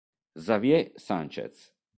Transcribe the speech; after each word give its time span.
Xavier 0.35 0.97
Sánchez 0.97 1.69